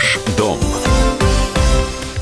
Ваш 0.00 0.18
дом. 0.38 0.58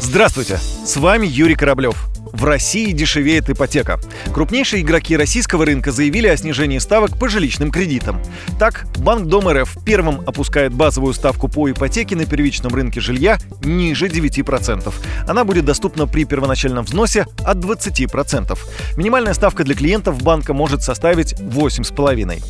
Здравствуйте, 0.00 0.58
с 0.84 0.96
вами 0.96 1.29
Юрий 1.29 1.54
Кораблев. 1.54 2.08
В 2.33 2.45
России 2.45 2.93
дешевеет 2.93 3.51
ипотека. 3.51 3.98
Крупнейшие 4.32 4.82
игроки 4.82 5.17
российского 5.17 5.64
рынка 5.64 5.93
заявили 5.93 6.29
о 6.29 6.37
снижении 6.37 6.79
ставок 6.79 7.19
по 7.19 7.29
жилищным 7.29 7.71
кредитам. 7.71 8.21
Так, 8.59 8.87
Банк 8.98 9.27
Дом 9.27 9.48
РФ 9.48 9.79
первым 9.85 10.20
опускает 10.27 10.73
базовую 10.73 11.14
ставку 11.14 11.48
по 11.48 11.70
ипотеке 11.70 12.16
на 12.16 12.27
первичном 12.27 12.75
рынке 12.75 13.01
жилья 13.01 13.38
ниже 13.62 14.06
9%. 14.06 14.93
Она 15.27 15.45
будет 15.45 15.64
доступна 15.64 16.06
при 16.06 16.25
первоначальном 16.25 16.84
взносе 16.84 17.27
от 17.45 17.59
20%. 17.59 18.59
Минимальная 18.97 19.34
ставка 19.34 19.65
для 19.65 19.74
клиентов 19.74 20.23
банка 20.23 20.52
может 20.52 20.83
составить 20.83 21.34
8,5%. 21.34 22.42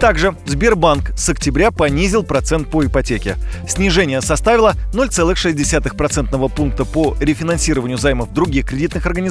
Также 0.00 0.36
Сбербанк 0.46 1.10
с 1.16 1.28
октября 1.28 1.70
понизил 1.70 2.22
процент 2.22 2.70
по 2.70 2.84
ипотеке. 2.84 3.36
Снижение 3.68 4.20
составило 4.20 4.74
0,6% 4.92 6.48
пункта 6.54 6.84
по 6.84 7.16
рефинансированию 7.20 7.98
займов 7.98 8.32
других 8.32 8.66
кредитных 8.66 9.06
организаций 9.06 9.27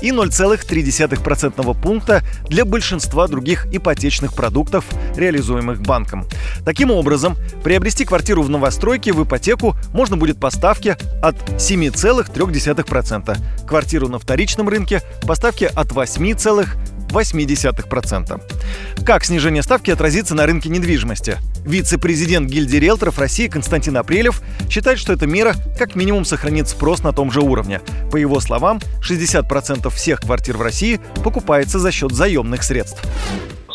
и 0.00 0.10
0,3% 0.10 1.82
пункта 1.82 2.22
для 2.48 2.64
большинства 2.64 3.28
других 3.28 3.66
ипотечных 3.72 4.34
продуктов, 4.34 4.84
реализуемых 5.16 5.82
банком. 5.82 6.26
Таким 6.64 6.90
образом, 6.90 7.36
приобрести 7.62 8.04
квартиру 8.04 8.42
в 8.42 8.50
новостройке 8.50 9.12
в 9.12 9.24
ипотеку 9.24 9.76
можно 9.92 10.16
будет 10.16 10.40
по 10.40 10.50
ставке 10.50 10.96
от 11.22 11.36
7,3%, 11.50 13.66
квартиру 13.66 14.08
на 14.08 14.18
вторичном 14.18 14.68
рынке 14.68 15.02
по 15.26 15.34
ставке 15.34 15.66
от 15.66 15.88
8,3%, 15.88 16.97
0,8%. 17.08 19.04
Как 19.04 19.24
снижение 19.24 19.62
ставки 19.62 19.90
отразится 19.90 20.34
на 20.34 20.46
рынке 20.46 20.68
недвижимости? 20.68 21.36
Вице-президент 21.64 22.48
гильдии 22.48 22.78
риэлторов 22.78 23.18
России 23.18 23.48
Константин 23.48 23.96
Апрелев 23.96 24.40
считает, 24.70 24.98
что 24.98 25.12
эта 25.12 25.26
мера 25.26 25.54
как 25.78 25.94
минимум 25.94 26.24
сохранит 26.24 26.68
спрос 26.68 27.02
на 27.02 27.12
том 27.12 27.30
же 27.30 27.40
уровне. 27.40 27.80
По 28.10 28.16
его 28.16 28.40
словам, 28.40 28.78
60% 29.02 29.90
всех 29.90 30.20
квартир 30.20 30.56
в 30.56 30.62
России 30.62 31.00
покупается 31.24 31.78
за 31.78 31.92
счет 31.92 32.12
заемных 32.12 32.62
средств 32.62 33.02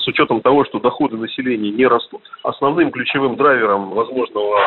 с 0.04 0.08
учетом 0.08 0.42
того, 0.42 0.66
что 0.66 0.80
доходы 0.80 1.16
населения 1.16 1.72
не 1.72 1.88
растут, 1.88 2.22
основным 2.44 2.92
ключевым 2.92 3.38
драйвером 3.38 3.92
возможного 3.92 4.60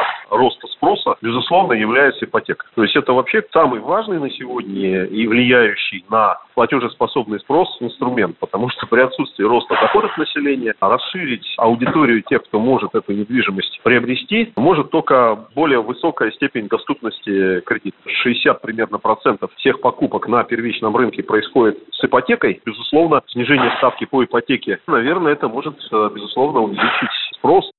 безусловно, 1.22 1.72
является 1.72 2.24
ипотека. 2.24 2.66
То 2.74 2.82
есть 2.82 2.96
это 2.96 3.12
вообще 3.12 3.42
самый 3.52 3.80
важный 3.80 4.18
на 4.18 4.30
сегодня 4.30 5.04
и 5.04 5.26
влияющий 5.26 6.04
на 6.10 6.38
платежеспособный 6.54 7.38
спрос 7.40 7.68
инструмент, 7.80 8.36
потому 8.38 8.68
что 8.70 8.86
при 8.86 9.00
отсутствии 9.00 9.44
роста 9.44 9.74
доходов 9.74 10.16
населения 10.16 10.74
расширить 10.80 11.46
аудиторию 11.58 12.22
тех, 12.22 12.42
кто 12.44 12.58
может 12.58 12.94
эту 12.94 13.12
недвижимость 13.12 13.80
приобрести, 13.82 14.52
может 14.56 14.90
только 14.90 15.38
более 15.54 15.82
высокая 15.82 16.30
степень 16.32 16.68
доступности 16.68 17.60
кредита. 17.60 17.96
60 18.06 18.60
примерно 18.62 18.98
процентов 18.98 19.50
всех 19.56 19.80
покупок 19.80 20.28
на 20.28 20.44
первичном 20.44 20.96
рынке 20.96 21.22
происходит 21.22 21.78
с 21.92 22.04
ипотекой. 22.04 22.60
Безусловно, 22.64 23.22
снижение 23.28 23.72
ставки 23.78 24.06
по 24.06 24.24
ипотеке, 24.24 24.80
наверное, 24.86 25.32
это 25.32 25.48
может, 25.48 25.76
э, 25.92 26.10
безусловно, 26.14 26.60
увеличить 26.60 27.10
спрос. 27.34 27.70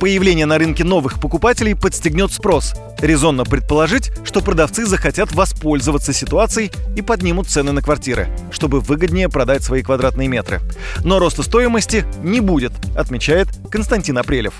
Появление 0.00 0.46
на 0.46 0.56
рынке 0.56 0.82
новых 0.82 1.20
покупателей 1.20 1.74
подстегнет 1.76 2.30
спрос. 2.30 2.72
Резонно 3.02 3.44
предположить, 3.44 4.10
что 4.24 4.40
продавцы 4.40 4.86
захотят 4.86 5.32
воспользоваться 5.32 6.14
ситуацией 6.14 6.70
и 6.96 7.02
поднимут 7.02 7.48
цены 7.48 7.72
на 7.72 7.82
квартиры, 7.82 8.28
чтобы 8.50 8.80
выгоднее 8.80 9.28
продать 9.28 9.62
свои 9.62 9.82
квадратные 9.82 10.26
метры. 10.26 10.60
Но 11.04 11.18
роста 11.18 11.42
стоимости 11.42 12.04
не 12.24 12.40
будет, 12.40 12.72
отмечает 12.96 13.48
Константин 13.70 14.16
Апрелев. 14.16 14.54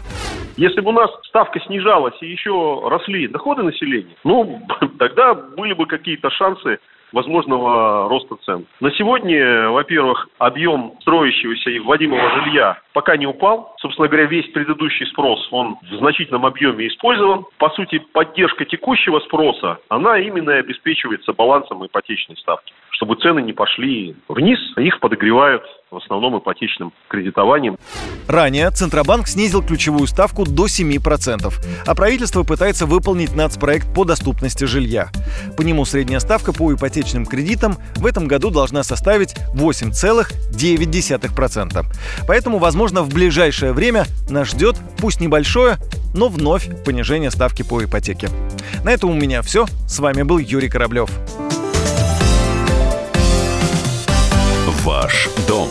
Если 0.59 0.83
бы 0.83 0.91
у 0.91 0.93
нас 0.93 1.11
ставка 1.29 1.59
снижалась 1.61 2.21
и 2.21 2.27
еще 2.27 2.83
росли 2.91 3.27
доходы 3.27 3.63
населения, 3.63 4.15
ну, 4.25 4.61
тогда 4.99 5.33
были 5.33 5.73
бы 5.73 5.87
какие-то 5.87 6.29
шансы 6.29 6.79
возможного 7.13 8.09
роста 8.09 8.37
цен. 8.45 8.67
На 8.81 8.91
сегодня, 8.93 9.71
во-первых, 9.71 10.29
объем 10.39 10.95
строящегося 11.01 11.71
и 11.71 11.79
вводимого 11.79 12.43
жилья 12.43 12.79
пока 12.93 13.17
не 13.17 13.27
упал. 13.27 13.75
Собственно 13.81 14.09
говоря, 14.09 14.27
весь 14.27 14.47
предыдущий 14.51 15.07
спрос, 15.07 15.47
он 15.51 15.77
в 15.83 15.97
значительном 15.97 16.47
объеме 16.47 16.89
использован. 16.89 17.45
По 17.59 17.71
сути, 17.71 17.99
поддержка 17.99 18.65
текущего 18.65 19.21
спроса, 19.21 19.79
она 19.89 20.19
именно 20.19 20.55
обеспечивается 20.55 21.33
балансом 21.33 21.85
ипотечной 21.85 22.37
ставки 22.37 22.73
чтобы 23.01 23.17
цены 23.17 23.41
не 23.41 23.55
пошли 23.55 24.15
вниз, 24.29 24.59
их 24.77 25.01
подогревают 25.01 25.63
в 25.91 25.97
основном 25.97 26.39
ипотечным 26.39 26.93
кредитованием. 27.09 27.77
Ранее 28.29 28.71
Центробанк 28.71 29.27
снизил 29.27 29.61
ключевую 29.63 30.07
ставку 30.07 30.45
до 30.45 30.67
7%, 30.67 31.53
а 31.85 31.95
правительство 31.97 32.45
пытается 32.45 32.87
выполнить 32.87 33.35
нацпроект 33.35 33.93
по 33.93 34.05
доступности 34.05 34.63
жилья. 34.65 35.09
По 35.57 35.63
нему 35.63 35.85
средняя 35.85 36.21
ставка 36.21 36.53
по 36.53 36.73
ипотечным 36.73 37.27
кредитам 37.27 37.77
в 37.97 38.07
этом 38.07 38.29
году 38.29 38.51
должна 38.51 38.85
составить 38.85 39.35
8,9%. 39.55 41.85
Поэтому, 42.27 42.59
возможно, 42.59 43.03
в 43.03 43.13
ближайшее 43.13 43.73
время 43.73 44.05
нас 44.29 44.51
ждет, 44.51 44.77
пусть 44.99 45.21
небольшое, 45.21 45.79
но 46.15 46.29
вновь 46.29 46.69
понижение 46.85 47.33
ставки 47.33 47.63
по 47.63 47.85
ипотеке. 47.85 48.29
На 48.85 48.93
этом 48.93 49.11
у 49.11 49.15
меня 49.15 49.43
все. 49.43 49.67
С 49.89 49.99
вами 49.99 50.23
был 50.23 50.39
Юрий 50.39 50.69
Кораблев. 50.69 51.11
Ваш 54.91 55.29
дом 55.47 55.69